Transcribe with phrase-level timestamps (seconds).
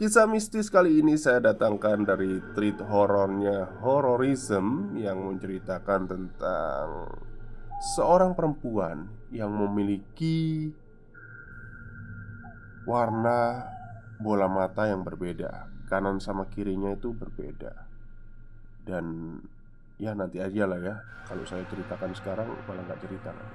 [0.00, 7.04] Kisah mistis kali ini saya datangkan dari treat horornya Horrorism Yang menceritakan tentang
[8.00, 10.72] Seorang perempuan yang memiliki
[12.88, 13.68] Warna
[14.16, 17.84] bola mata yang berbeda Kanan sama kirinya itu berbeda.
[18.80, 19.36] Dan
[20.00, 20.96] ya nanti aja lah ya
[21.28, 23.54] Kalau saya ceritakan sekarang malah nggak cerita lagi.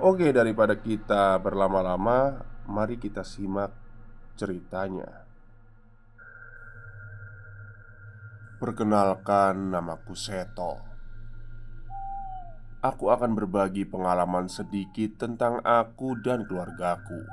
[0.00, 2.40] Oke daripada kita berlama-lama
[2.72, 3.76] Mari kita simak
[4.40, 5.24] ceritanya
[8.64, 10.80] Perkenalkan, namaku Seto.
[12.80, 17.28] Aku akan berbagi pengalaman sedikit tentang aku dan keluargaku.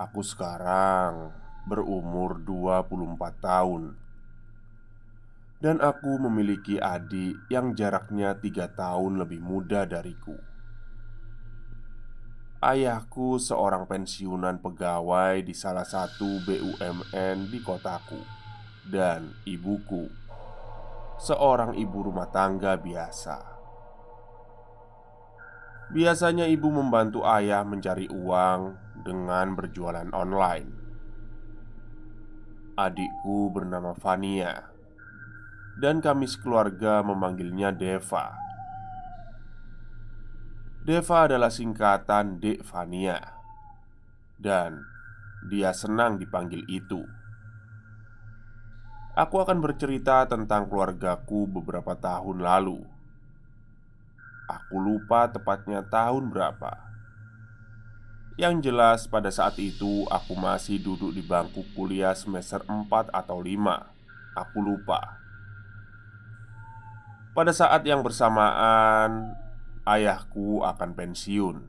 [0.00, 1.28] Aku sekarang
[1.68, 3.92] berumur 24 tahun
[5.60, 10.40] Dan aku memiliki adik yang jaraknya tiga tahun lebih muda dariku
[12.64, 18.43] Ayahku seorang pensiunan pegawai di salah satu BUMN di kotaku
[18.84, 20.12] dan ibuku,
[21.16, 23.56] seorang ibu rumah tangga biasa.
[25.94, 30.70] Biasanya ibu membantu ayah mencari uang dengan berjualan online.
[32.74, 34.74] Adikku bernama Vania,
[35.78, 38.34] dan kami sekeluarga memanggilnya Deva.
[40.84, 43.16] Deva adalah singkatan Dek Vania,
[44.36, 44.82] dan
[45.48, 47.23] dia senang dipanggil itu.
[49.14, 52.82] Aku akan bercerita tentang keluargaku beberapa tahun lalu.
[54.50, 56.84] Aku lupa tepatnya tahun berapa.
[58.34, 63.54] Yang jelas pada saat itu aku masih duduk di bangku kuliah semester 4 atau 5
[64.34, 65.22] Aku lupa
[67.30, 69.38] Pada saat yang bersamaan
[69.86, 71.62] Ayahku akan pensiun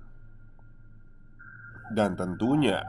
[1.94, 2.82] Dan tentunya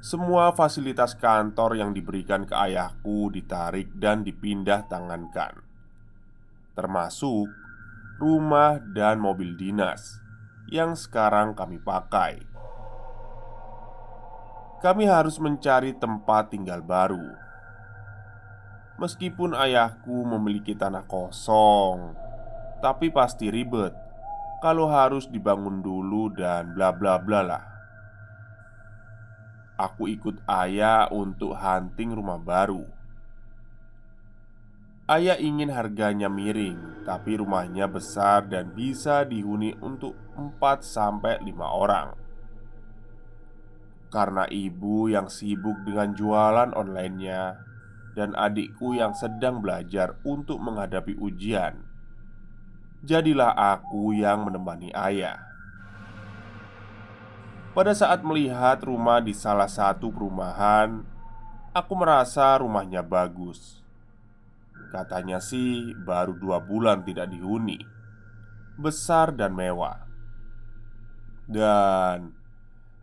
[0.00, 5.60] semua fasilitas kantor yang diberikan ke ayahku ditarik dan dipindah tangankan.
[6.72, 7.52] Termasuk
[8.16, 10.24] rumah dan mobil dinas
[10.72, 12.40] Yang sekarang kami pakai.
[14.80, 17.36] Kami harus mencari tempat tinggal baru.
[18.96, 22.16] Meskipun ayahku memiliki tanah kosong
[22.80, 23.92] Tapi pasti ribet
[24.64, 27.69] Kalau harus dibangun dulu dan bla bla bla lah
[29.80, 32.84] aku ikut ayah untuk hunting rumah baru.
[35.10, 42.14] Ayah ingin harganya miring, tapi rumahnya besar dan bisa dihuni untuk 4 sampai 5 orang.
[44.06, 47.58] Karena ibu yang sibuk dengan jualan onlinenya
[48.14, 51.82] dan adikku yang sedang belajar untuk menghadapi ujian,
[53.02, 55.49] jadilah aku yang menemani ayah.
[57.70, 61.06] Pada saat melihat rumah di salah satu perumahan,
[61.70, 63.78] aku merasa rumahnya bagus.
[64.90, 67.78] Katanya sih, baru dua bulan tidak dihuni,
[68.74, 70.02] besar dan mewah,
[71.46, 72.34] dan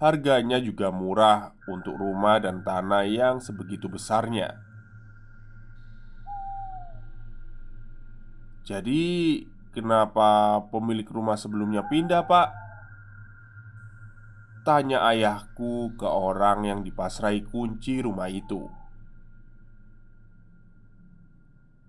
[0.04, 4.52] harganya juga murah untuk rumah dan tanah yang sebegitu besarnya.
[8.68, 12.67] Jadi, kenapa pemilik rumah sebelumnya pindah, Pak?
[14.68, 18.68] Tanya ayahku ke orang yang dipasrai kunci rumah itu.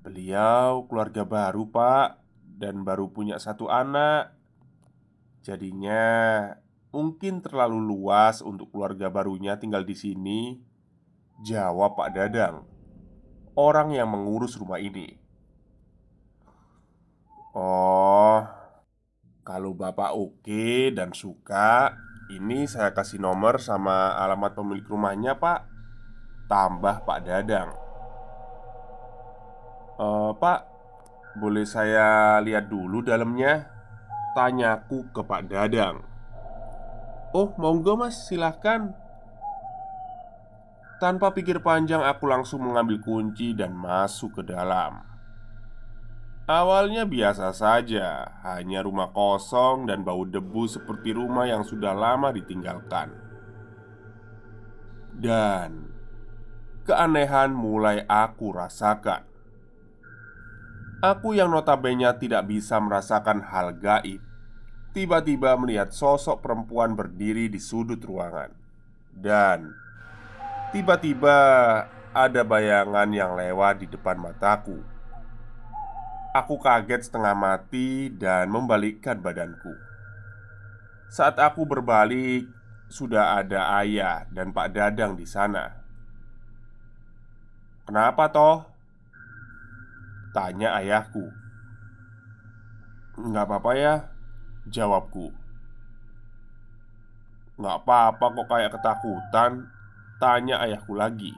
[0.07, 4.31] Beliau keluarga baru pak Dan baru punya satu anak.
[5.43, 6.07] Jadinya
[6.95, 10.41] mungkin terlalu luas untuk keluarga barunya tinggal di sini
[11.43, 12.63] Jawab Pak Dadang
[13.59, 15.19] Orang yang mengurus rumah ini.
[17.59, 18.47] Oh
[19.43, 25.65] Kalau bapak oke dan suka ini saya kasih nomor sama alamat pemilik rumahnya pak.
[26.49, 27.77] Tambah Pak Dadang.
[30.01, 30.65] Uh, Pak,
[31.37, 33.69] boleh saya lihat dulu dalamnya?
[34.33, 36.01] Tanyaku ke Pak Dadang.
[37.37, 38.97] Oh, monggo mas, silahkan
[40.97, 45.05] Tanpa pikir panjang aku langsung mengambil kunci dan masuk ke dalam
[46.49, 53.13] Awalnya biasa saja, hanya rumah kosong dan bau debu seperti rumah yang sudah lama ditinggalkan.
[55.13, 55.93] Dan
[56.89, 59.29] keanehan mulai aku rasakan.
[61.05, 64.19] Aku yang notabene tidak bisa merasakan hal gaib
[64.91, 68.51] Tiba-tiba melihat sosok perempuan berdiri di sudut ruangan
[69.15, 69.79] Dan
[70.75, 71.39] Tiba-tiba
[72.11, 74.98] ada bayangan yang lewat di depan mataku
[76.39, 79.75] Aku kaget setengah mati dan membalikkan badanku.
[81.11, 82.47] Saat aku berbalik
[82.89, 85.77] Sudah ada ayah dan Pak Dadang di sana.
[87.85, 88.65] Kenapa toh?
[90.33, 91.29] Tanya ayahku.
[93.19, 93.95] Nggak apa-apa ya
[94.73, 95.29] Jawabku.
[97.61, 99.53] Nggak apa-apa kok kayak ketakutan
[100.17, 101.37] Tanya ayahku lagi.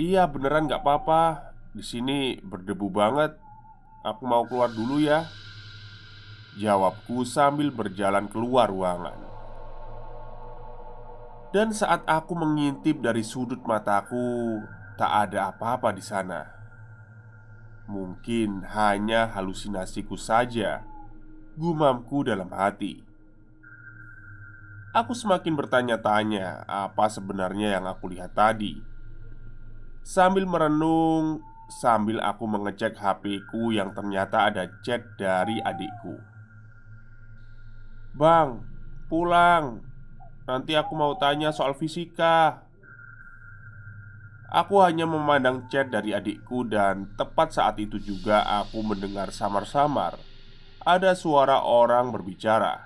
[0.00, 1.47] Iya beneran nggak apa-apa
[1.78, 3.38] di sini berdebu banget.
[4.02, 5.30] Aku mau keluar dulu ya.
[6.58, 9.22] Jawabku sambil berjalan keluar ruangan.
[11.54, 14.60] Dan saat aku mengintip dari sudut mataku
[14.98, 16.50] Tak ada apa-apa di sana.
[17.86, 20.82] Mungkin hanya halusinasiku saja
[21.54, 23.02] Gumamku dalam hati.
[24.90, 28.78] Aku semakin bertanya-tanya apa sebenarnya yang aku lihat tadi.
[30.02, 36.16] Sambil merenung Sambil aku mengecek HP-ku yang ternyata ada chat dari adikku
[38.16, 38.64] Bang,
[39.06, 39.84] pulang
[40.48, 42.64] Nanti aku mau tanya soal fisika
[44.48, 50.16] Aku hanya memandang chat dari adikku dan tepat saat itu juga aku mendengar samar-samar
[50.88, 52.80] ada suara orang berbicara.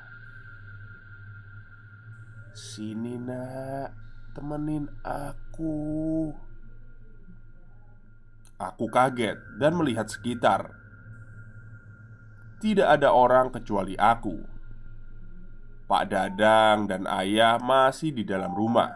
[2.50, 3.94] "Sini, Nak,
[4.34, 6.34] temenin aku."
[8.62, 10.70] Aku kaget dan melihat sekitar.
[12.62, 14.38] Tidak ada orang kecuali aku.
[15.90, 18.94] Pak Dadang dan ayah masih di dalam rumah.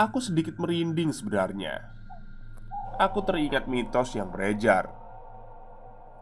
[0.00, 1.84] Aku sedikit merinding sebenarnya.
[2.96, 5.00] Aku teringat mitos yang beredar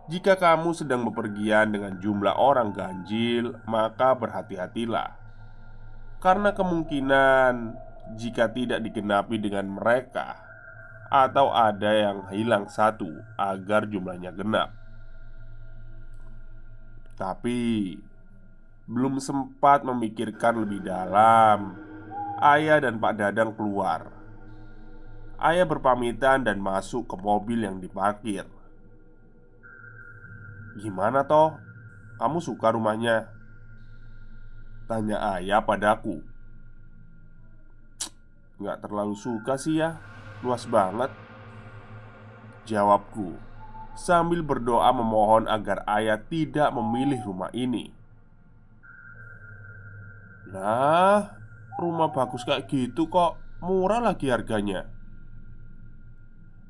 [0.08, 5.12] jika kamu sedang bepergian dengan jumlah orang ganjil, maka berhati-hatilah,
[6.16, 7.76] karena kemungkinan
[8.16, 10.47] jika tidak digenapi dengan mereka,
[11.08, 13.08] atau ada yang hilang satu
[13.40, 14.76] agar jumlahnya genap.
[17.16, 17.96] Tapi
[18.84, 21.76] belum sempat memikirkan lebih dalam,
[22.40, 24.12] ayah dan Pak Dadang keluar.
[25.38, 28.44] Ayah berpamitan dan masuk ke mobil yang diparkir.
[30.78, 31.58] Gimana toh?
[32.18, 33.30] Kamu suka rumahnya?
[34.88, 36.24] Tanya ayah padaku
[38.58, 40.00] Nggak terlalu suka sih ya
[40.44, 41.10] Luas banget
[42.68, 43.38] Jawabku
[43.98, 47.90] Sambil berdoa memohon agar ayah tidak memilih rumah ini
[50.50, 51.34] Lah
[51.78, 54.86] Rumah bagus kayak gitu kok Murah lagi harganya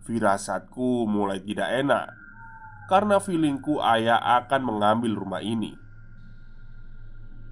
[0.08, 2.18] Firasatku mulai tidak enak
[2.88, 5.76] karena feelingku ayah akan mengambil rumah ini.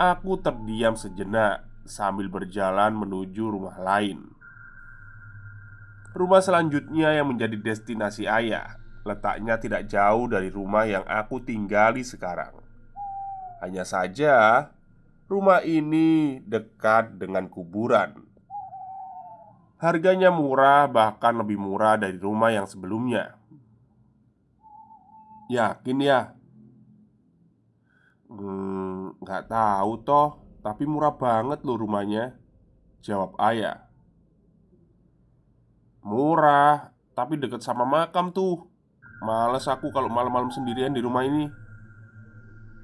[0.01, 4.33] Aku terdiam sejenak sambil berjalan menuju rumah lain.
[6.17, 12.57] Rumah selanjutnya yang menjadi destinasi ayah letaknya tidak jauh dari rumah yang aku tinggali sekarang.
[13.63, 14.69] Hanya saja,
[15.31, 18.27] rumah ini dekat dengan kuburan.
[19.77, 23.37] Harganya murah, bahkan lebih murah dari rumah yang sebelumnya.
[25.47, 26.35] Yakin ya?
[28.27, 32.35] Hmm, nggak tahu toh Tapi murah banget loh rumahnya
[32.99, 33.86] Jawab ayah
[36.07, 38.63] Murah Tapi deket sama makam tuh.
[39.27, 41.51] Males aku kalau malam-malam sendirian di rumah ini.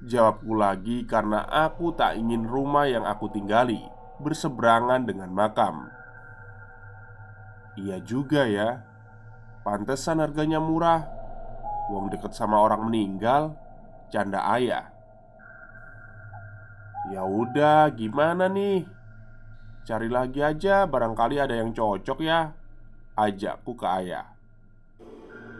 [0.03, 3.79] Jawabku lagi karena aku tak ingin rumah yang aku tinggali
[4.19, 5.87] Berseberangan dengan makam.
[7.79, 8.83] Iya juga ya
[9.63, 11.07] Pantesan harganya murah.
[11.87, 13.55] Wong deket sama orang meninggal
[14.11, 14.91] Canda ayah.
[17.09, 18.85] Ya udah, gimana nih?
[19.83, 22.62] Cari lagi aja, barangkali ada yang cocok ya.
[23.13, 24.33] Ajakku ke ayah.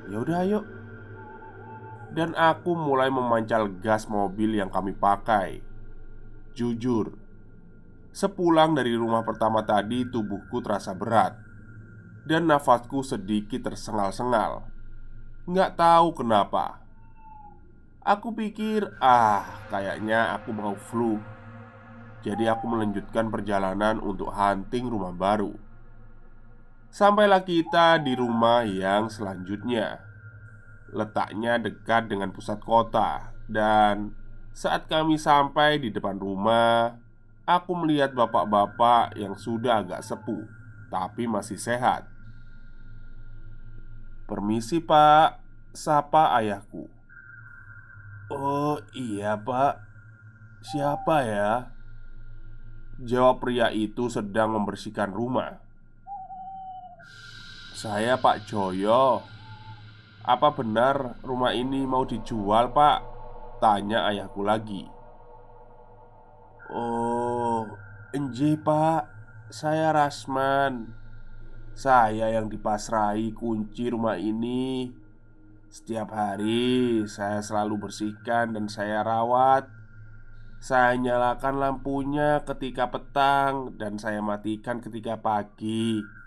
[0.10, 0.62] Ya udah, ayo.
[2.14, 5.62] Dan aku mulai memancal gas mobil yang kami pakai.
[6.54, 7.18] Jujur,
[8.14, 11.34] sepulang dari rumah pertama tadi, tubuhku terasa berat
[12.24, 14.64] dan nafasku sedikit tersengal-sengal.
[15.44, 16.80] Nggak tahu kenapa
[18.04, 21.20] Aku pikir, ah kayaknya aku mau flu
[22.24, 25.52] Jadi aku melanjutkan perjalanan untuk hunting rumah baru
[26.94, 29.98] Sampailah kita di rumah yang selanjutnya.
[30.94, 33.34] Letaknya dekat dengan pusat kota.
[33.50, 34.14] Dan
[34.54, 36.94] saat kami sampai di depan rumah
[37.50, 40.46] Aku melihat bapak-bapak yang sudah agak sepuh
[40.94, 42.06] Tapi masih sehat.
[44.30, 45.42] Permisi pak.
[45.74, 46.86] Sapa ayahku.
[48.30, 49.82] Oh iya pak.
[50.62, 51.74] Siapa ya?
[53.02, 55.63] Jawab pria itu sedang membersihkan rumah
[57.84, 59.20] Saya Pak Joyo.
[60.24, 63.04] Apa benar rumah ini mau dijual pak?
[63.60, 64.88] Tanya ayahku lagi.
[66.72, 67.68] Oh,
[68.16, 69.04] enje pak.
[69.52, 70.96] Saya Rasman.
[71.76, 74.88] Saya yang dipasrai kunci rumah ini.
[75.68, 79.68] Setiap hari saya selalu bersihkan dan saya rawat.
[80.64, 86.23] Saya nyalakan lampunya ketika petang Dan saya matikan ketika pagi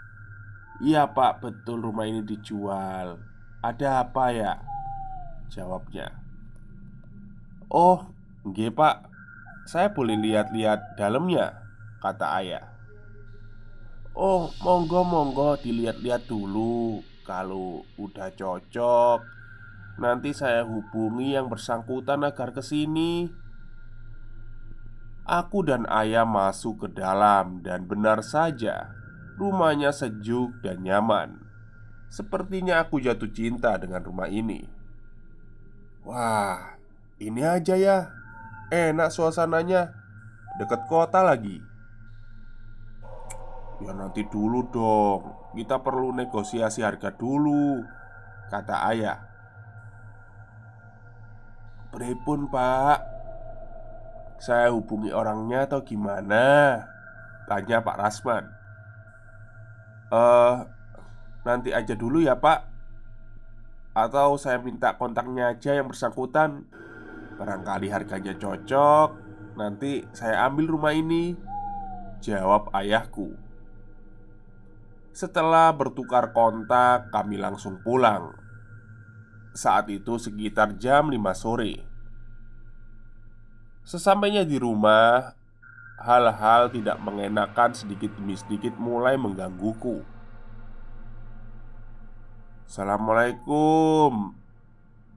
[0.84, 3.16] Iya pak betul rumah ini dijual
[3.64, 4.52] Ada apa ya?
[5.48, 6.12] Jawabnya
[7.72, 8.12] Oh,
[8.44, 8.96] enggak pak
[9.64, 11.56] Saya boleh lihat-lihat dalamnya
[12.04, 12.76] Kata ayah
[14.16, 17.04] Oh, monggo monggo dilihat-lihat dulu.
[17.28, 19.20] Kalau udah cocok,
[20.00, 23.28] nanti saya hubungi yang bersangkutan agar ke sini.
[25.28, 28.88] Aku dan ayah masuk ke dalam dan benar saja
[29.36, 31.40] rumahnya sejuk dan nyaman.
[32.08, 34.64] Sepertinya aku jatuh cinta dengan rumah ini.
[36.08, 36.80] Wah,
[37.20, 38.08] ini aja ya.
[38.72, 39.92] Enak suasananya.
[40.56, 41.60] Dekat kota lagi.
[43.76, 47.84] Ya nanti dulu dong Kita perlu negosiasi harga dulu
[48.48, 49.20] Kata ayah
[51.92, 53.04] Beripun pak
[54.40, 56.80] Saya hubungi orangnya atau gimana
[57.44, 58.65] Tanya Pak Rasman
[60.10, 60.66] uh,
[61.46, 62.66] Nanti aja dulu ya pak
[63.96, 66.66] Atau saya minta kontaknya aja yang bersangkutan
[67.38, 69.08] Barangkali harganya cocok
[69.56, 71.36] Nanti saya ambil rumah ini
[72.20, 73.46] Jawab ayahku
[75.16, 78.36] setelah bertukar kontak, kami langsung pulang.
[79.56, 81.80] Saat itu sekitar jam 5 sore.
[83.80, 85.32] Sesampainya di rumah,
[85.96, 90.04] hal-hal tidak mengenakan sedikit demi sedikit mulai menggangguku.
[92.68, 94.36] Assalamualaikum.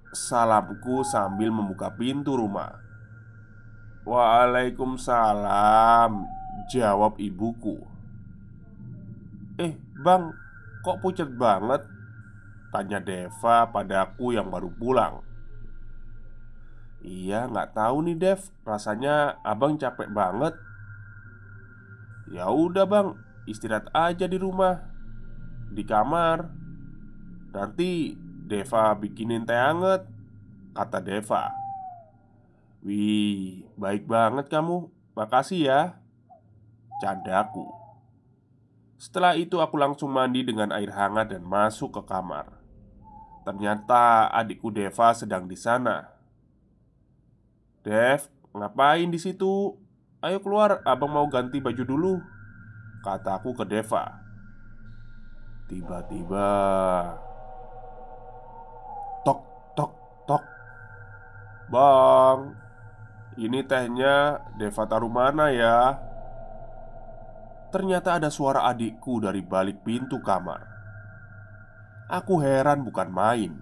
[0.09, 2.81] Salamku sambil membuka pintu rumah.
[4.07, 6.25] Waalaikumsalam,
[6.71, 7.77] jawab ibuku.
[9.59, 10.33] Eh, bang,
[10.81, 11.83] kok pucat banget?
[12.69, 15.25] Tanya Deva padaku yang baru pulang
[17.01, 20.53] Iya, nggak tahu nih Dev Rasanya abang capek banget
[22.29, 23.17] Ya udah bang,
[23.49, 24.85] istirahat aja di rumah.
[25.73, 26.49] Di kamar.
[27.49, 28.13] Nanti
[28.49, 30.05] Deva bikinin teh anget
[30.73, 31.49] Kata Deva.
[32.85, 34.89] Wih, baik banget kamu.
[35.17, 35.81] Makasih ya.
[37.01, 37.79] Candaku
[38.99, 42.51] setelah itu aku langsung mandi dengan air hangat dan masuk ke kamar.
[43.47, 46.11] Ternyata adikku Deva sedang di sana.
[47.79, 49.79] "Dev, ngapain di situ?
[50.19, 52.13] Ayo keluar, abang mau ganti baju dulu."
[52.99, 54.19] Kataku ke Deva.
[55.69, 56.49] Tiba-tiba
[59.21, 59.39] Tok,
[59.77, 59.93] tok,
[60.25, 60.43] tok
[61.69, 62.57] Bang
[63.37, 65.95] Ini tehnya Deva taruh mana ya?
[67.69, 70.65] Ternyata ada suara adikku dari balik pintu kamar.
[72.09, 73.53] Aku heran bukan main.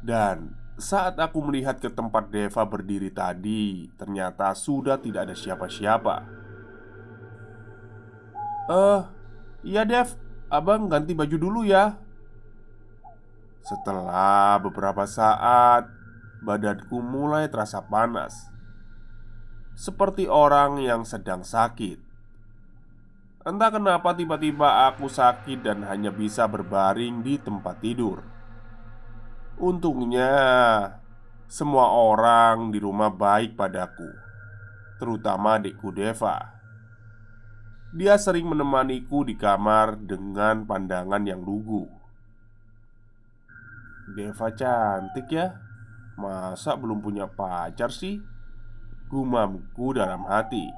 [0.00, 6.16] Dan saat aku melihat ke tempat Deva berdiri tadi, ternyata sudah tidak ada siapa-siapa.
[8.68, 9.02] Eh, uh,
[9.64, 10.12] iya Dev,
[10.52, 11.96] abang ganti baju dulu ya.
[13.64, 15.88] Setelah beberapa saat,
[16.44, 18.52] badanku mulai terasa panas,
[19.72, 22.04] seperti orang yang sedang sakit.
[23.46, 28.35] Entah kenapa tiba-tiba aku sakit dan hanya bisa berbaring di tempat tidur.
[29.56, 30.32] Untungnya,
[31.48, 34.04] semua orang di rumah baik padaku,
[35.00, 36.60] terutama adikku Deva.
[37.96, 41.88] Dia sering menemaniku di kamar dengan pandangan yang lugu.
[44.12, 45.56] Deva cantik ya,
[46.20, 48.20] masa belum punya pacar sih?
[49.08, 50.68] Gumamku dalam hati.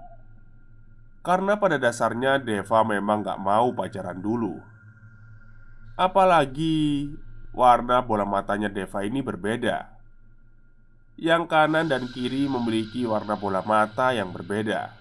[1.27, 4.79] Karena pada dasarnya Deva memang gak mau pacaran dulu
[5.99, 7.11] Apalagi
[7.59, 9.91] warna bola matanya Deva ini berbeda.
[11.19, 14.95] Yang kanan dan kiri memiliki warna bola mata yang berbeda.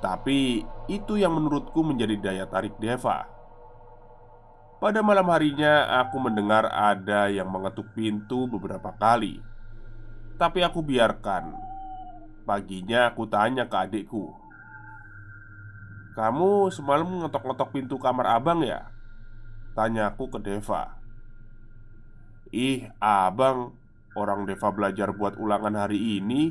[0.00, 3.28] Tapi itu yang menurutku menjadi daya tarik Deva.
[4.80, 9.44] Pada malam harinya aku mendengar ada yang mengetuk pintu beberapa kali.
[10.40, 11.52] Tapi aku biarkan.
[12.48, 14.32] Paginya aku tanya ke adikku
[16.16, 18.88] Kamu semalam ngetok-ngetok pintu kamar abang ya?
[19.76, 20.97] Tanyaku ke Deva
[22.52, 23.78] Ih, abang
[24.18, 26.50] Orang Deva belajar buat ulangan hari ini.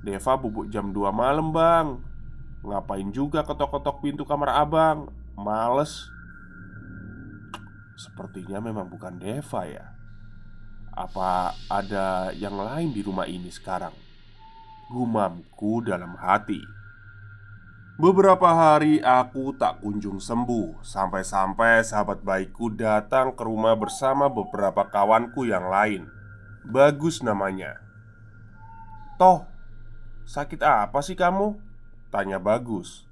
[0.00, 2.00] Deva bubuk jam 2 malam bang.
[2.64, 5.12] Ngapain juga ketok-ketok pintu kamar abang?
[5.36, 6.08] Males.
[8.00, 9.86] Sepertinya memang bukan Deva ya.
[10.96, 13.92] Apa ada yang lain di rumah ini sekarang?
[14.88, 16.79] Gumamku dalam hati
[18.00, 20.80] Beberapa hari aku tak kunjung sembuh.
[20.80, 26.08] Sampai-sampai sahabat baikku datang ke rumah bersama beberapa kawanku yang lain.
[26.64, 27.76] Bagus namanya.
[29.20, 29.44] Toh,
[30.24, 31.60] sakit apa sih kamu?
[32.08, 33.04] Tanya Bagus.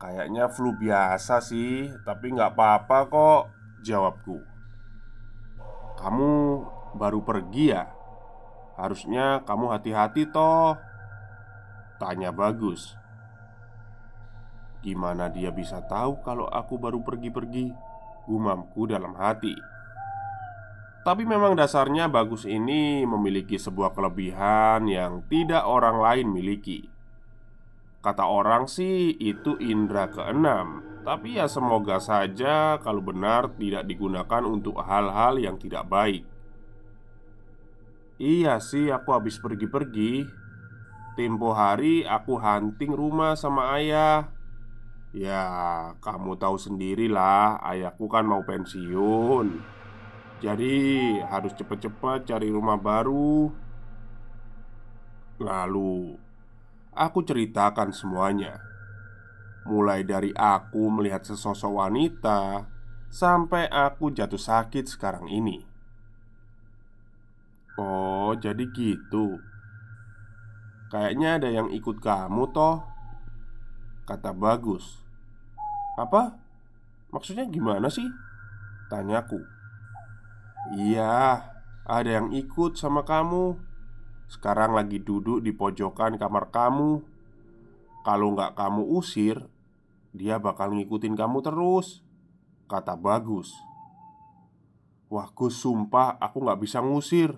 [0.00, 3.42] Kayaknya flu biasa sih Tapi nggak apa-apa kok
[3.84, 4.40] Jawabku.
[6.00, 6.32] Kamu
[6.96, 7.92] baru pergi ya?
[8.80, 10.80] Harusnya kamu hati-hati toh
[12.00, 12.96] Tanya Bagus
[14.86, 17.74] Gimana dia bisa tahu kalau aku baru pergi-pergi?
[18.30, 19.50] Gumamku dalam hati.
[21.02, 26.86] Tapi memang dasarnya Bagus ini memiliki sebuah kelebihan yang tidak orang lain miliki.
[27.98, 30.86] Kata orang sih itu indera keenam.
[31.02, 36.22] Tapi ya semoga saja kalau benar tidak digunakan untuk hal-hal yang tidak baik.
[38.22, 40.22] Iya sih aku habis pergi-pergi.
[41.18, 44.35] Tempo hari aku hunting rumah sama ayah
[45.16, 45.48] Ya,
[46.04, 49.48] kamu tahu sendirilah, ayahku kan mau pensiun.
[50.44, 50.76] Jadi,
[51.24, 53.48] harus cepat-cepat cari rumah baru.
[55.40, 56.20] Lalu,
[56.92, 58.60] aku ceritakan semuanya.
[59.64, 62.68] Mulai dari aku melihat sesosok wanita
[63.08, 65.64] sampai aku jatuh sakit sekarang ini.
[67.80, 69.40] Oh, jadi gitu.
[70.92, 72.84] Kayaknya ada yang ikut kamu, toh,
[74.04, 75.05] kata Bagus.
[75.96, 76.36] Apa?
[77.08, 78.04] Maksudnya gimana sih?
[78.92, 79.40] Tanyaku
[80.76, 81.42] Iya,
[81.88, 83.56] ada yang ikut sama kamu.
[84.28, 87.00] Sekarang lagi duduk di pojokan kamar kamu.
[88.04, 89.50] Kalau nggak kamu usir
[90.16, 92.00] Dia bakal ngikutin kamu terus.
[92.68, 93.52] Kata Bagus.
[95.12, 97.36] Wah Gus sumpah aku nggak bisa ngusir.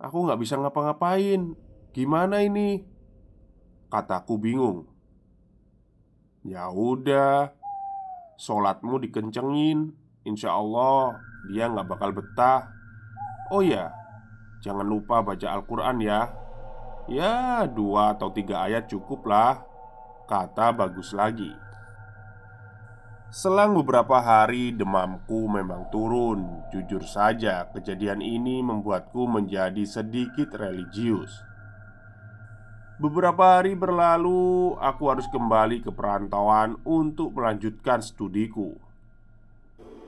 [0.00, 1.52] Aku nggak bisa ngapa-ngapain.
[1.92, 2.84] Gimana ini?
[3.92, 4.95] Kataku bingung
[6.46, 7.50] Ya udah
[8.38, 9.90] Sholatmu dikencengin.
[10.22, 11.18] Insya Allah
[11.50, 12.70] dia nggak bakal betah.
[13.50, 13.90] Oh ya
[14.62, 16.30] Jangan lupa baca Al-Quran ya.
[17.10, 19.62] Ya dua atau tiga ayat cukup lah
[20.26, 21.50] Kata bagus lagi.
[23.30, 26.62] Selang beberapa hari demamku memang turun.
[26.70, 31.42] Jujur saja kejadian ini membuatku menjadi sedikit religius
[32.96, 38.72] Beberapa hari berlalu, aku harus kembali ke perantauan untuk melanjutkan studiku.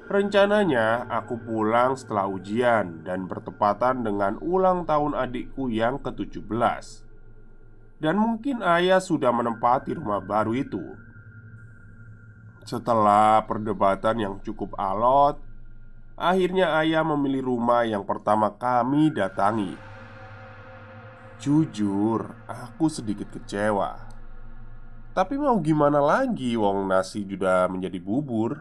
[0.08, 7.04] Rencananya, aku pulang setelah ujian dan bertepatan dengan ulang tahun adikku yang ke-17.
[8.00, 10.80] Dan mungkin ayah sudah menempati rumah baru itu.
[12.64, 15.36] Setelah perdebatan yang cukup alot,
[16.16, 19.87] akhirnya ayah memilih rumah yang pertama kami datangi
[21.38, 23.94] Jujur, aku sedikit kecewa.
[25.14, 28.58] Tapi mau gimana lagi, wong nasi sudah menjadi bubur.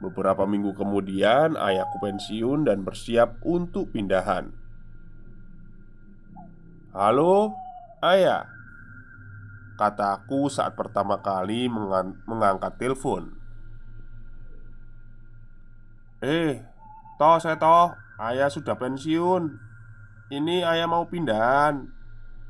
[0.00, 4.56] Beberapa minggu kemudian, ayahku pensiun dan bersiap untuk pindahan.
[6.96, 7.52] "Halo,
[8.00, 8.48] ayah,"
[9.76, 13.36] kataku saat pertama kali mengang mengangkat telepon.
[16.24, 16.64] "Eh,
[17.20, 19.67] toh saya toh, ayah sudah pensiun."
[20.28, 21.88] Ini ayah mau pindahan.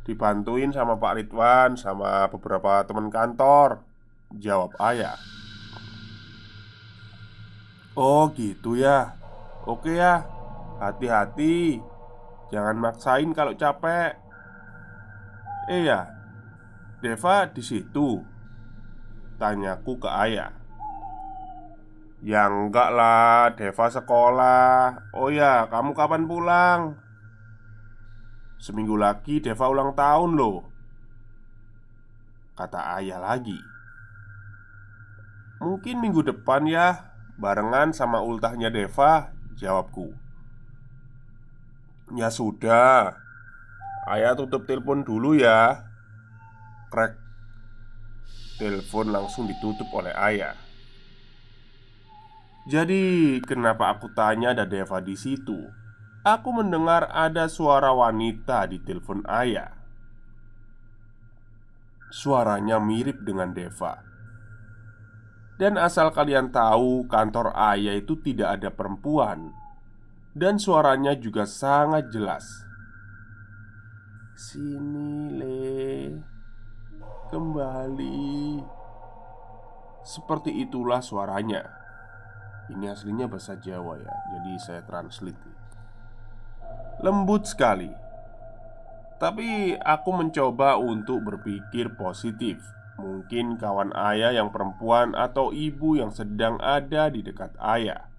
[0.02, 3.86] Dibantuin sama Pak Ridwan Sama beberapa teman kantor.
[4.34, 5.14] Jawab ayah.
[7.94, 9.14] Oh gitu ya.
[9.62, 10.26] Oke ya.
[10.82, 11.78] Hati-hati.
[12.50, 14.18] Jangan maksain kalau capek.
[15.70, 16.10] Eh ya
[16.98, 18.18] Deva di situ.
[19.38, 20.50] Tanyaku ke ayah.
[22.26, 25.14] Ya enggak lah Deva sekolah.
[25.14, 27.07] Oh ya kamu kapan pulang?
[28.58, 30.66] Seminggu lagi Deva ulang tahun loh.
[32.58, 33.58] Kata ayah lagi.
[35.58, 40.10] Mungkin minggu depan ya Barengan sama ultahnya Deva Jawabku.
[42.18, 43.14] Ya sudah.
[44.10, 45.86] Ayah tutup telepon dulu ya.
[46.90, 47.14] Krek.
[48.58, 50.58] Telepon langsung ditutup oleh ayah.
[52.66, 55.70] Jadi kenapa aku tanya ada Deva di situ?
[56.28, 59.72] Aku mendengar ada suara wanita di telepon ayah.
[62.12, 64.04] Suaranya mirip dengan Deva.
[65.56, 69.56] Dan asal kalian tahu, kantor ayah itu tidak ada perempuan,
[70.36, 72.44] dan suaranya juga sangat jelas.
[74.36, 76.12] Sini, Le,
[77.32, 78.60] kembali.
[80.04, 81.64] Seperti itulah suaranya.
[82.68, 85.57] Ini aslinya bahasa Jawa ya, jadi saya translate.
[86.98, 87.94] Lembut sekali,
[89.22, 92.58] tapi aku mencoba untuk berpikir positif.
[92.98, 98.10] Mungkin kawan ayah yang perempuan atau ibu yang sedang ada di dekat ayah.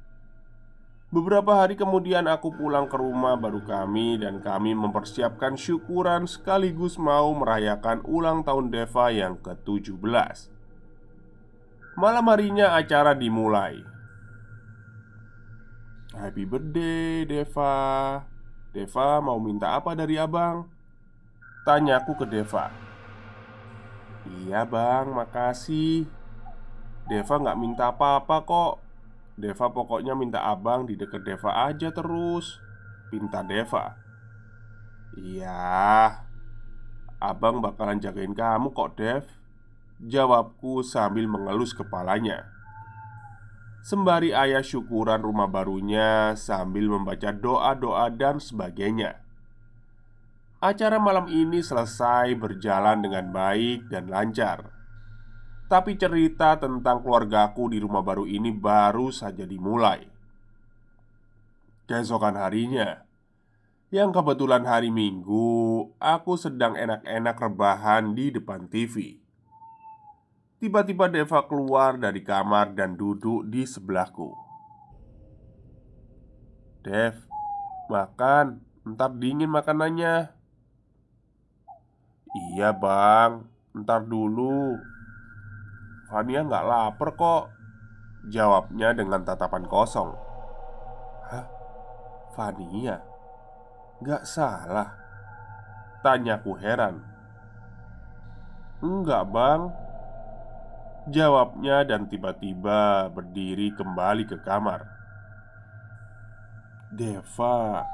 [1.12, 7.34] Beberapa hari kemudian aku pulang ke rumah baru kami dan kami mempersiapkan syukuran sekaligus mau
[7.34, 9.98] merayakan ulang tahun Deva yang ke-17
[11.98, 13.82] Malam harinya acara dimulai.
[16.14, 18.24] Happy birthday Deva
[18.70, 20.70] Deva mau minta apa dari abang?
[21.66, 22.70] Tanyaku ke Deva.
[24.30, 26.06] Iya bang, makasih.
[27.10, 28.74] Deva nggak minta apa-apa kok.
[29.34, 32.62] Deva pokoknya minta abang di deket Deva aja terus.
[33.10, 33.98] Pinta Deva.
[35.18, 36.22] Iya.
[37.18, 39.26] Abang bakalan jagain kamu kok Dev.
[39.98, 42.59] Jawabku sambil mengelus kepalanya
[43.80, 49.24] Sembari ayah syukuran rumah barunya Sambil membaca doa-doa dan sebagainya
[50.60, 54.68] Acara malam ini selesai berjalan dengan baik dan lancar.
[55.72, 60.04] Tapi cerita tentang keluargaku di rumah baru ini baru saja dimulai.
[61.88, 63.08] Keesokan harinya,
[63.88, 69.16] yang kebetulan hari Minggu, aku sedang enak-enak rebahan di depan TV.
[70.60, 74.36] Tiba-tiba Deva keluar dari kamar dan duduk di sebelahku.
[76.84, 77.16] "Dev,
[77.88, 80.36] makan, ntar dingin makanannya."
[82.30, 83.42] Iya bang,
[83.74, 84.78] ntar dulu
[86.10, 87.44] Fania nggak lapar kok
[88.30, 90.14] Jawabnya dengan tatapan kosong
[91.30, 91.46] Hah?
[92.38, 93.02] Fania?
[94.02, 94.94] Nggak salah
[96.06, 97.02] Tanyaku heran
[98.86, 99.70] Enggak bang
[101.08, 104.84] Jawabnya dan tiba-tiba berdiri kembali ke kamar.
[106.92, 107.88] Deva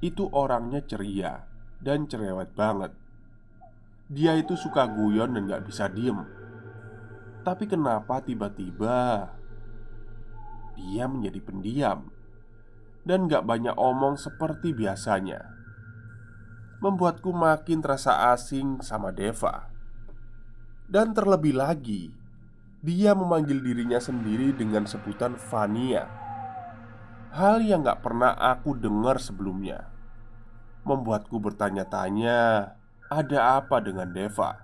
[0.00, 1.44] Itu orangnya ceria
[1.84, 2.96] dan cerewet banget.
[4.08, 6.24] Dia itu suka guyon dan gak bisa diem.
[7.44, 9.28] Tapi kenapa tiba-tiba
[10.78, 12.06] Dia menjadi pendiam
[13.02, 15.42] Dan gak banyak omong seperti biasanya?
[16.80, 19.71] Membuatku makin terasa asing sama Deva
[20.92, 22.12] Dan terlebih lagi
[22.84, 26.04] Dia memanggil dirinya sendiri dengan sebutan Vania
[27.32, 29.88] Hal yang gak pernah aku dengar sebelumnya
[30.84, 32.76] Membuatku bertanya-tanya
[33.12, 34.56] ada apa dengan Deva?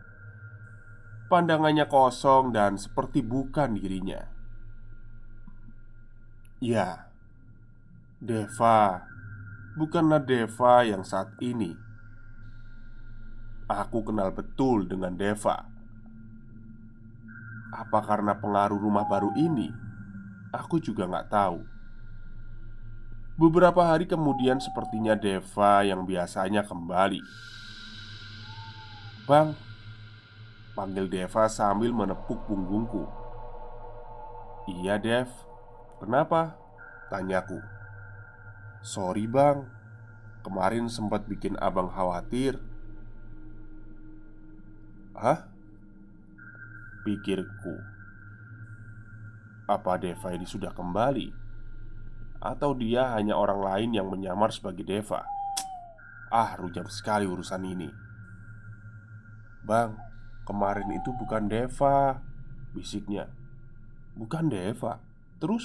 [1.28, 4.24] Pandangannya kosong dan seperti bukan dirinya.
[6.56, 7.12] Ya,
[8.16, 9.04] Deva
[9.76, 11.76] bukanlah Deva yang saat ini.
[13.68, 15.77] Aku kenal betul dengan Deva.
[17.72, 19.72] Apa karena pengaruh rumah baru ini?
[20.52, 21.60] Aku juga nggak tahu.
[23.38, 27.22] Beberapa hari kemudian, sepertinya Deva yang biasanya kembali.
[29.28, 29.52] Bang
[30.72, 33.04] Panggil Deva sambil menepuk punggungku
[34.64, 35.28] Iya Dev
[36.00, 36.56] Kenapa?
[37.12, 37.60] Tanyaku
[38.80, 39.68] Sorry bang
[40.40, 42.56] Kemarin sempat bikin abang khawatir
[45.12, 45.47] Hah?
[47.08, 47.72] Pikirku.
[49.64, 51.32] Apa Deva ini sudah kembali?
[52.36, 55.24] Atau dia hanya orang lain yang menyamar sebagai Deva?
[56.28, 57.88] Ah, rujam sekali urusan ini.
[59.64, 59.96] Bang,
[60.44, 62.20] kemarin itu bukan Deva.
[62.76, 63.24] Bisiknya.
[64.12, 65.00] Bukan Deva.
[65.40, 65.64] Terus?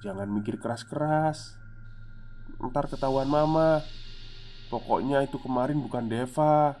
[0.00, 1.60] Jangan mikir keras-keras.
[2.56, 3.84] Ntar ketahuan mama.
[4.72, 6.80] Pokoknya itu kemarin bukan Deva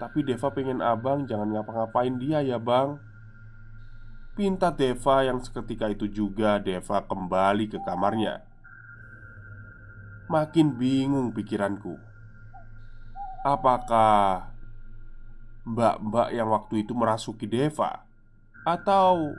[0.00, 2.98] Tapi Deva pengen abang jangan ngapa-ngapain dia ya bang
[4.34, 8.42] Pinta Deva yang seketika itu juga Deva kembali ke kamarnya
[10.26, 11.94] Makin bingung pikiranku
[13.46, 14.54] Apakah
[15.64, 18.04] mbak-mbak yang waktu itu merasuki Deva
[18.64, 19.36] atau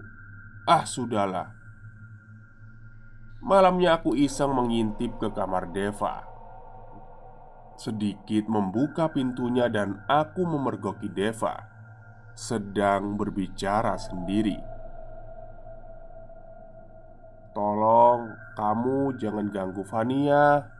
[0.65, 1.54] ah sudahlah.
[3.46, 6.26] Malamnya aku iseng mengintip ke kamar Deva.
[7.75, 11.67] Sedikit membuka pintunya dan aku memergoki Deva
[12.35, 14.55] sedang berbicara sendiri.
[17.55, 20.71] Tolong kamu jangan ganggu Fania.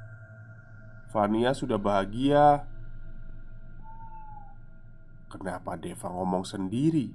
[1.12, 2.68] Fania sudah bahagia
[5.36, 7.12] Kenapa Deva ngomong sendiri?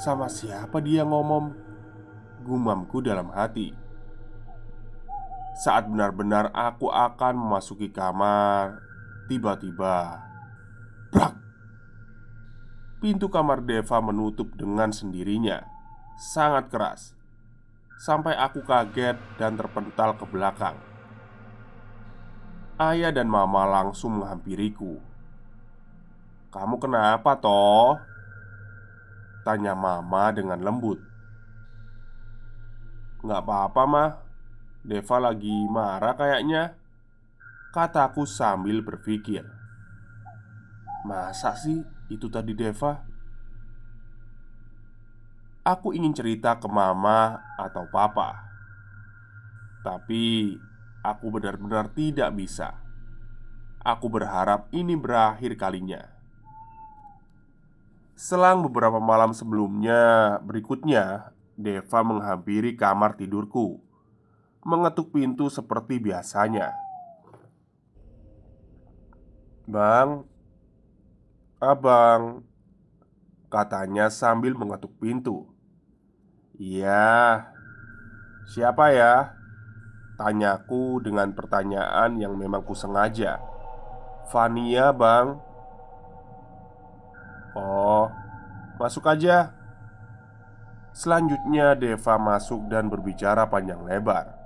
[0.00, 1.52] Sama siapa dia ngomong?
[2.40, 3.89] Gumamku dalam hati
[5.60, 8.80] Saat benar-benar aku akan memasuki kamar
[9.28, 10.24] Tiba-tiba
[11.12, 11.36] Brak!
[13.04, 15.60] Pintu kamar Deva menutup dengan sendirinya.
[16.16, 17.12] Sangat keras.
[18.00, 20.76] Sampai aku kaget dan terpental ke belakang.
[22.80, 24.96] Ayah dan mama langsung menghampiriku.
[26.52, 28.00] Kamu kenapa toh?
[29.44, 31.00] Tanya mama dengan lembut.
[33.20, 34.29] Nggak apa-apa mah
[34.80, 36.72] Deva lagi marah kayaknya.
[37.70, 39.44] Kataku sambil berpikir.
[41.04, 43.04] Masa sih itu tadi Deva?
[45.60, 48.48] Aku ingin cerita ke mama atau papa.
[49.84, 50.56] Tapi
[51.04, 52.80] aku benar-benar tidak bisa.
[53.84, 56.04] Aku berharap ini berakhir kalinya.
[58.16, 63.89] Selang beberapa malam sebelumnya berikutnya Deva menghampiri kamar tidurku
[64.60, 66.76] Mengetuk pintu seperti biasanya.
[69.64, 70.28] Bang,
[71.60, 72.48] Abang
[73.52, 75.52] Katanya sambil mengetuk pintu.
[76.56, 77.44] Iya
[78.50, 79.36] Siapa ya?
[80.16, 83.40] Tanyaku dengan pertanyaan yang memang kusengaja.
[84.32, 85.36] Vania bang.
[87.54, 88.08] Oh
[88.80, 89.52] Masuk aja.
[90.96, 94.39] Selanjutnya Deva masuk dan berbicara panjang lebar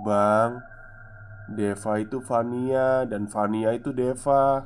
[0.00, 0.72] Bang
[1.52, 4.64] Deva itu Vania dan Vania itu Deva.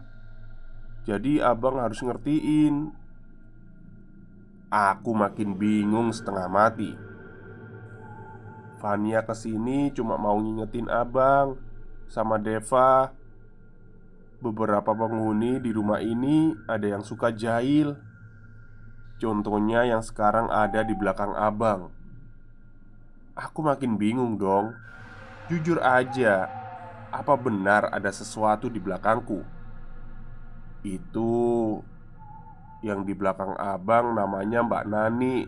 [1.02, 2.94] Jadi abang harus ngertiin.
[4.70, 6.92] Aku makin bingung setengah mati.
[8.76, 11.56] Fania ke sini cuma mau ngingetin abang
[12.06, 13.10] Sama Deva.
[14.36, 17.96] Beberapa penghuni di rumah ini ada yang suka jahil.
[19.16, 21.88] Contohnya yang sekarang ada di belakang abang.
[23.32, 24.76] Aku makin bingung dong
[25.46, 26.50] Jujur aja
[27.14, 29.46] Apa benar ada sesuatu di belakangku?
[30.82, 31.80] Itu
[32.82, 35.46] yang di belakang abang namanya Mbak Nani.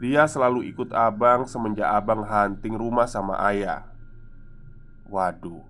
[0.00, 3.88] Dia selalu ikut abang semenjak abang hunting rumah sama ayah.
[5.08, 5.64] Waduh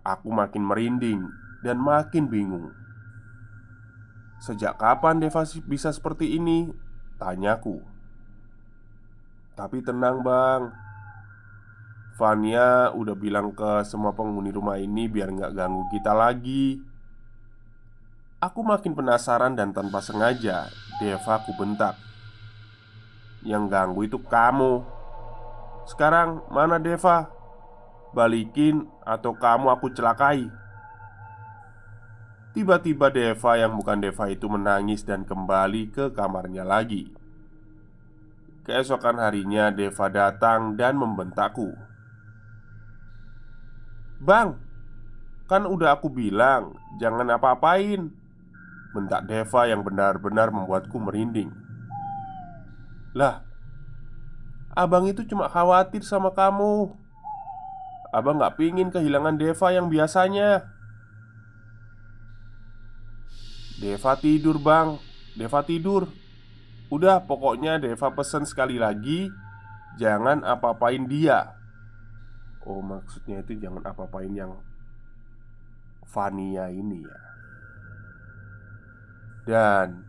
[0.00, 1.28] Aku makin merinding
[1.60, 2.72] dan makin bingung.
[4.40, 6.72] Sejak kapan Deva bisa seperti ini?
[7.20, 7.84] Tanyaku.
[9.52, 10.89] Tapi tenang bang
[12.18, 16.80] Vania udah bilang ke semua penghuni rumah ini biar nggak ganggu kita lagi.
[18.40, 21.96] Aku makin penasaran dan tanpa sengaja Deva ku bentak.
[23.44, 24.84] Yang ganggu itu kamu.
[25.88, 27.28] Sekarang mana Deva?
[28.16, 30.48] Balikin atau kamu aku celakai?
[32.50, 37.12] Tiba-tiba Deva yang bukan Deva itu menangis dan kembali ke kamarnya lagi.
[38.66, 41.89] Keesokan harinya Deva datang dan membentakku
[44.20, 44.60] Bang,
[45.48, 48.12] kan udah aku bilang jangan apa-apain.
[48.92, 51.48] Bentak Deva yang benar-benar membuatku merinding.
[53.16, 53.42] Lah
[54.70, 56.94] Abang itu cuma khawatir sama kamu.
[58.14, 60.70] Abang gak pingin kehilangan Deva yang biasanya.
[63.82, 65.00] Deva tidur bang.
[65.34, 66.06] Deva tidur.
[66.90, 69.30] Udah pokoknya Deva pesen sekali lagi
[69.98, 71.59] Jangan apa-apain dia
[72.70, 74.54] Oh maksudnya itu jangan apa-apain yang
[76.06, 77.18] Vania ini ya.
[79.42, 80.06] Dan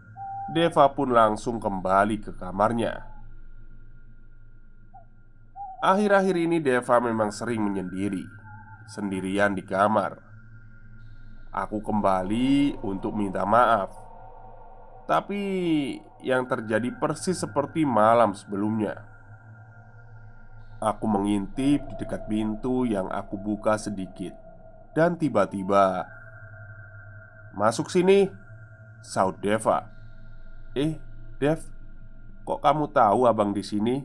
[0.54, 3.02] Deva pun langsung kembali ke kamarnya.
[5.82, 8.22] Akhir-akhir ini Deva memang sering menyendiri
[8.86, 10.22] Sendirian di kamar.
[11.50, 13.90] Aku kembali untuk minta maaf.
[15.10, 15.42] Tapi
[16.22, 19.11] yang terjadi persis seperti malam sebelumnya
[20.82, 24.34] Aku mengintip di dekat pintu yang aku buka sedikit.
[24.98, 26.10] Dan tiba-tiba
[27.54, 28.32] Masuk sini
[29.06, 29.86] Saud Deva.
[30.74, 30.98] Eh,
[31.38, 31.62] Dev
[32.42, 34.02] Kok kamu tahu abang di sini?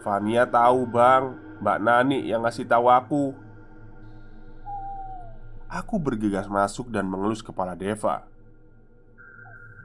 [0.00, 1.36] Fania tahu bang.
[1.60, 3.36] Mbak Nani yang ngasih tahu aku.
[5.68, 8.24] Aku bergegas masuk dan mengelus kepala Deva.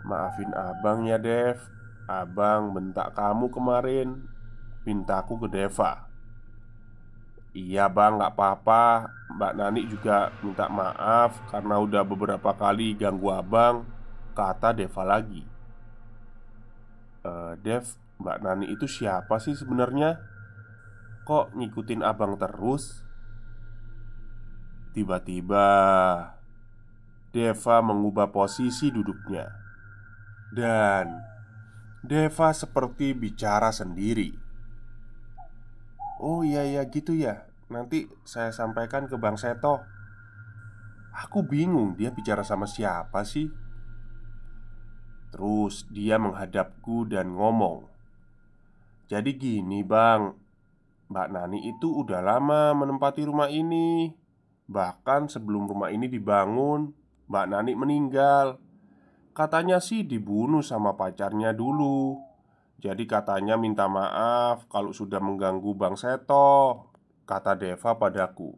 [0.08, 1.60] Maafin abang ya Dev.
[2.08, 4.24] Abang bentak kamu kemarin
[4.88, 6.08] Mintaku ke Deva
[7.50, 13.84] Iya bang, nggak apa-apa Mbak Nani juga minta maaf Karena udah beberapa kali ganggu abang
[14.38, 15.60] Kata Deva lagi
[17.24, 17.86] e, Dev,
[18.20, 20.20] Mbak Nani itu siapa sih sebenarnya?
[21.28, 23.06] Kok ngikutin abang terus?
[24.96, 25.68] Tiba-tiba
[27.30, 29.46] Deva mengubah posisi duduknya
[30.50, 31.30] Dan
[32.00, 34.49] Deva seperti bicara sendiri.
[36.20, 37.48] "Oh iya iya gitu ya.
[37.72, 39.82] Nanti saya sampaikan ke Bang Seto."
[41.20, 43.50] Aku bingung dia bicara sama siapa sih?
[45.30, 47.86] Terus dia menghadapku dan ngomong
[49.10, 50.34] Jadi gini bang
[51.10, 54.10] Mbak Nani itu udah lama menempati rumah ini
[54.70, 56.94] Bahkan sebelum rumah ini dibangun
[57.30, 58.58] Mbak Nani meninggal
[59.38, 62.29] Katanya sih dibunuh sama pacarnya dulu
[62.80, 66.88] Jadi katanya minta maaf kalau sudah mengganggu Bang Seto
[67.28, 68.56] Kata Deva padaku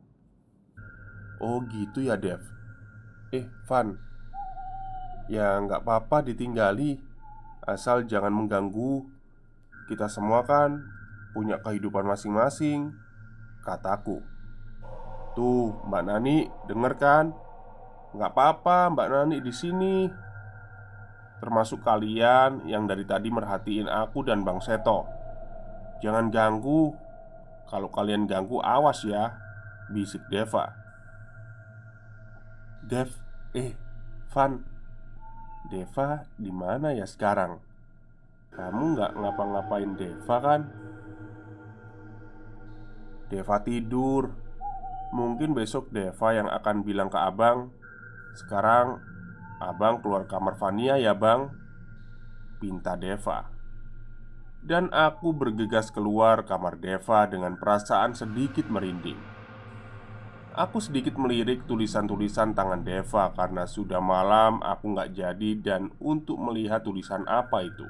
[1.42, 2.38] Oh gitu ya Dev?
[3.34, 3.98] Eh Van.
[5.26, 7.02] Ya nggak apa-apa ditinggali.
[7.66, 9.10] Asal jangan mengganggu.
[9.90, 10.86] Kita semua kan
[11.34, 12.94] punya kehidupan masing-masing
[13.66, 14.22] Kataku
[15.34, 16.38] Tuh Mbak Nani
[16.70, 17.26] denger kan?
[18.14, 20.06] Nggak apa-apa Mbak Nani di sini
[21.42, 25.10] Termasuk kalian yang dari tadi merhatiin aku dan Bang Seto
[26.06, 26.94] Jangan ganggu
[27.66, 29.34] Kalau kalian ganggu awas ya
[29.90, 30.82] Bisik Deva
[32.82, 33.14] Dev,
[33.54, 33.78] eh,
[34.34, 34.58] Van,
[35.70, 37.62] Deva di mana ya sekarang?
[38.52, 40.62] Kamu nggak ngapa-ngapain Deva kan?
[43.32, 44.34] Deva tidur.
[45.16, 47.68] Mungkin besok Deva yang akan bilang ke abang
[48.32, 49.04] Sekarang
[49.62, 51.54] abang keluar kamar Vania ya bang.
[52.58, 53.54] Pinta Deva.
[54.62, 59.18] Dan aku bergegas keluar kamar Deva dengan perasaan sedikit merinding.
[60.52, 66.84] Aku sedikit melirik tulisan-tulisan tangan Deva karena sudah malam aku nggak jadi dan untuk melihat
[66.84, 67.88] tulisan apa itu.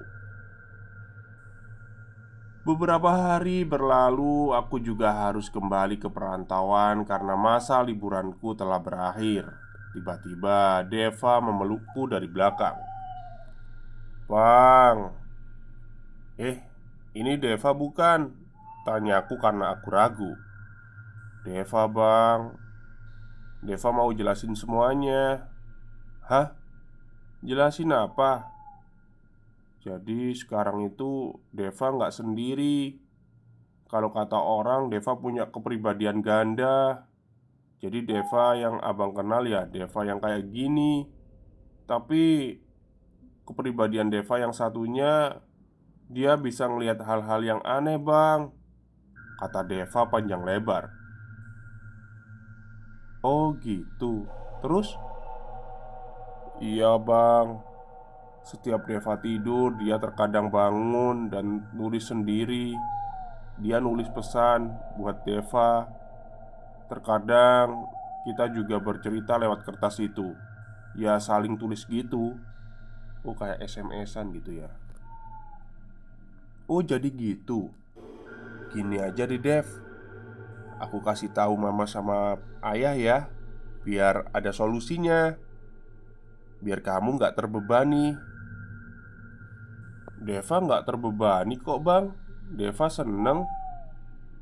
[2.62, 10.88] Beberapa hari berlalu aku juga harus kembali ke perantauan karena masa liburanku telah berakhir Tiba-tiba
[10.88, 12.80] Deva memelukku dari belakang.
[14.32, 15.12] Bang.
[16.40, 16.58] Eh,
[17.12, 18.32] ini Deva bukan?
[18.88, 20.32] Tanyaku karena aku ragu.
[21.44, 22.42] Deva bang.
[23.62, 25.52] Deva mau jelasin semuanya.
[26.24, 26.56] Hah?
[27.44, 28.48] Jelasin apa?
[29.84, 32.96] Jadi sekarang itu Deva nggak sendiri.
[33.92, 37.11] Kalau kata orang Deva punya kepribadian ganda
[37.82, 41.10] Jadi Deva yang abang kenal ya Deva yang kayak gini.
[41.90, 42.54] Tapi
[43.42, 45.42] Kepribadian Deva yang satunya
[46.06, 48.54] Dia bisa ngelihat hal-hal yang aneh bang.
[49.42, 50.94] Kata Deva panjang lebar.
[53.26, 54.30] Oh gitu.
[54.62, 54.94] Terus?
[56.62, 57.66] Iya bang.
[58.46, 62.78] Setiap Deva tidur Dia terkadang bangun dan nulis sendiri.
[63.58, 64.70] Dia nulis pesan
[65.02, 66.01] buat Deva
[66.92, 67.88] Terkadang
[68.28, 70.36] kita juga bercerita lewat kertas itu.
[71.00, 72.36] Ya saling tulis gitu.
[73.24, 74.68] Oh kayak SMS-an gitu ya.
[76.68, 77.72] Oh jadi gitu.
[78.76, 79.64] Gini aja di Dev.
[80.84, 83.18] Aku kasih tahu mama sama ayah ya
[83.82, 85.40] Biar ada solusinya.
[86.62, 88.14] Biar kamu nggak terbebani.
[90.22, 92.14] Deva nggak terbebani kok bang.
[92.52, 93.50] Deva seneng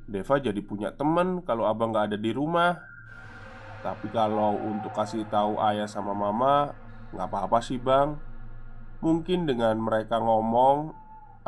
[0.10, 2.82] Deva jadi punya temen kalau abang nggak ada di rumah.
[3.86, 6.74] Tapi kalau untuk kasih tahu ayah sama mama
[7.14, 8.18] nggak apa-apa sih bang.
[9.00, 10.92] Mungkin dengan mereka ngomong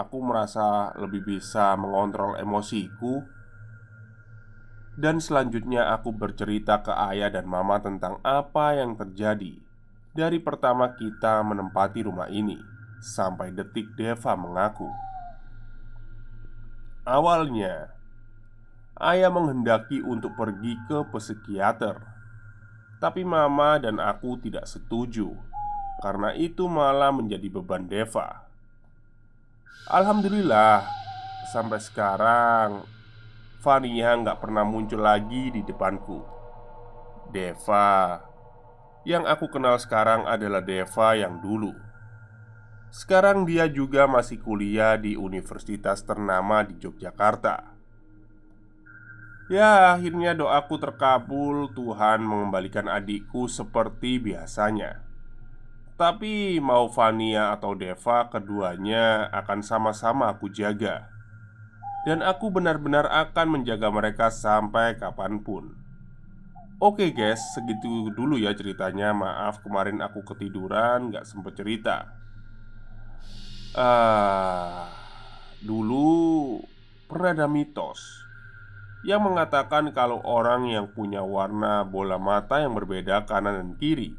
[0.02, 3.22] Aku merasa lebih bisa mengontrol emosiku.
[4.98, 9.56] Dan selanjutnya aku bercerita ke ayah dan mama tentang apa yang terjadi
[10.12, 12.60] Dari pertama kita menempati rumah ini
[13.00, 14.92] Sampai detik Deva mengaku.
[17.08, 17.96] Awalnya
[19.02, 21.98] Ayah menghendaki untuk pergi ke psikiater.
[23.02, 25.34] Tapi mama dan aku tidak setuju
[26.06, 28.46] Karena itu malah menjadi beban Deva.
[29.90, 30.86] Alhamdulillah
[31.50, 32.86] Sampai sekarang
[33.66, 36.22] Fania nggak pernah muncul lagi di depanku.
[37.34, 38.22] Deva
[39.02, 41.74] Yang aku kenal sekarang adalah Deva yang dulu.
[42.94, 47.71] Sekarang dia juga masih kuliah di universitas ternama di Yogyakarta
[49.52, 55.04] Ya akhirnya doaku terkabul Tuhan mengembalikan adikku seperti biasanya.
[56.00, 61.12] Tapi mau Fania atau Deva keduanya akan sama-sama aku jaga.
[62.08, 65.76] Dan aku benar-benar akan menjaga mereka sampai kapan pun.
[66.80, 69.12] Oke guys, segitu dulu ya ceritanya.
[69.12, 72.08] Maaf kemarin aku ketiduran, gak sempet cerita.
[73.76, 74.88] Uh,
[75.62, 76.58] Dulu
[77.06, 78.21] pernah ada mitos
[79.02, 84.14] Yang mengatakan kalau orang yang punya warna bola mata yang berbeda kanan dan kiri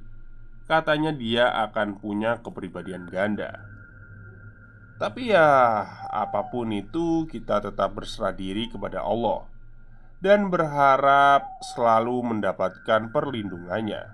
[0.67, 3.63] Katanya dia akan punya kepribadian ganda
[4.99, 9.53] Tapi ya, apa pun itu, kita tetap berserah diri kepada Allah
[10.23, 14.07] dan berharap selalu mendapatkan perlindungannya.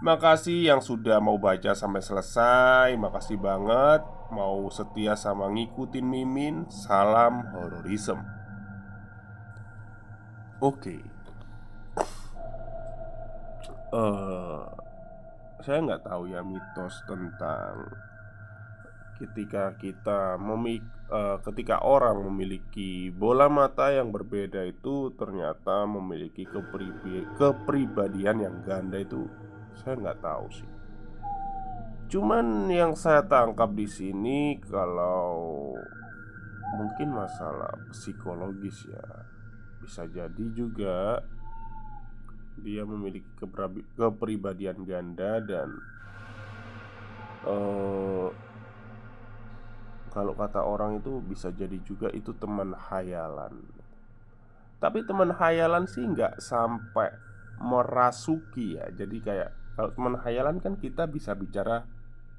[0.00, 2.96] Makasih yang sudah mau baca sampai selesai.
[2.96, 4.00] Makasih banget
[4.32, 6.64] mau setia sama ngikutin Mimin.
[6.72, 8.39] Salam hororism.
[10.60, 10.92] Oke.
[10.92, 11.00] Okay.
[13.96, 14.60] Uh, eh,
[15.64, 17.88] saya nggak tahu ya mitos tentang
[19.16, 26.44] ketika kita memik uh, ketika orang memiliki bola mata yang berbeda itu ternyata memiliki
[27.40, 29.32] kepribadian yang ganda itu
[29.80, 30.70] saya nggak tahu sih.
[32.12, 35.72] Cuman yang saya tangkap di sini kalau
[36.76, 39.04] mungkin masalah psikologis ya
[39.90, 41.18] bisa jadi juga
[42.62, 43.26] dia memiliki
[43.98, 45.74] kepribadian ganda dan
[47.42, 48.30] uh,
[50.14, 53.66] kalau kata orang itu bisa jadi juga itu teman hayalan
[54.78, 57.10] Tapi teman hayalan sih nggak sampai
[57.58, 58.86] merasuki ya.
[58.94, 61.82] Jadi kayak kalau teman hayalan kan kita bisa bicara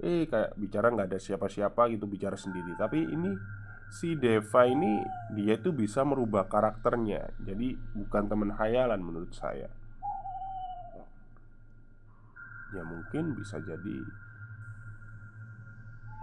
[0.01, 2.73] Eh kayak bicara nggak ada siapa-siapa gitu bicara sendiri.
[2.73, 3.29] Tapi ini
[3.91, 5.03] si Deva ini
[5.35, 7.35] dia tuh bisa merubah karakternya.
[7.43, 9.67] Jadi bukan teman hayalan menurut saya.
[12.71, 13.97] Ya mungkin bisa jadi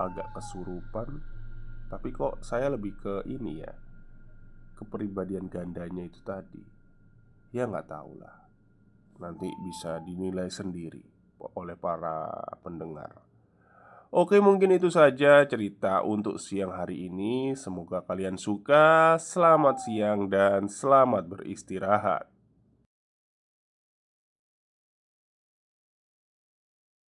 [0.01, 1.21] agak kesurupan
[1.93, 3.73] tapi kok saya lebih ke ini ya
[4.79, 6.63] Kepribadian gandanya itu tadi.
[7.51, 8.47] Ya nggak tahu lah.
[9.19, 11.03] Nanti bisa dinilai sendiri
[11.59, 12.31] Oleh para
[12.63, 13.28] pendengar
[14.09, 17.53] Oke mungkin itu saja cerita untuk siang hari ini.
[17.53, 19.21] Semoga kalian suka.
[19.21, 22.38] Selamat siang dan selamat beristirahat